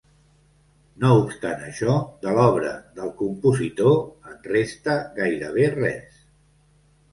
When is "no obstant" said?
1.03-1.61